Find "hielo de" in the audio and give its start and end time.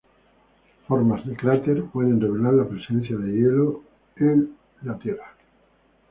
3.33-4.47